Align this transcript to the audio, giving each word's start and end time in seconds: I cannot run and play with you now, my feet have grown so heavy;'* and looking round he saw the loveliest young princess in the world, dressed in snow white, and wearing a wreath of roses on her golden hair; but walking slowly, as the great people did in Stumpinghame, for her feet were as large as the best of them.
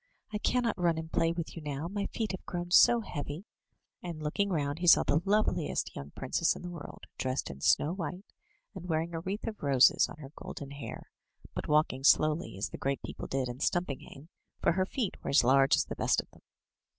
I 0.33 0.39
cannot 0.39 0.79
run 0.79 0.97
and 0.97 1.11
play 1.11 1.31
with 1.31 1.55
you 1.55 1.61
now, 1.61 1.87
my 1.87 2.07
feet 2.07 2.31
have 2.31 2.43
grown 2.47 2.71
so 2.71 3.01
heavy;'* 3.01 3.45
and 4.01 4.19
looking 4.23 4.49
round 4.49 4.79
he 4.79 4.87
saw 4.87 5.03
the 5.03 5.21
loveliest 5.25 5.95
young 5.95 6.09
princess 6.15 6.55
in 6.55 6.63
the 6.63 6.71
world, 6.71 7.03
dressed 7.19 7.51
in 7.51 7.61
snow 7.61 7.93
white, 7.93 8.25
and 8.73 8.89
wearing 8.89 9.13
a 9.13 9.19
wreath 9.19 9.45
of 9.45 9.61
roses 9.61 10.09
on 10.09 10.17
her 10.17 10.31
golden 10.35 10.71
hair; 10.71 11.11
but 11.53 11.67
walking 11.67 12.03
slowly, 12.03 12.57
as 12.57 12.69
the 12.69 12.79
great 12.79 13.03
people 13.03 13.27
did 13.27 13.47
in 13.47 13.59
Stumpinghame, 13.59 14.29
for 14.59 14.71
her 14.71 14.87
feet 14.87 15.17
were 15.23 15.29
as 15.29 15.43
large 15.43 15.75
as 15.75 15.85
the 15.85 15.95
best 15.95 16.19
of 16.19 16.31
them. 16.31 16.41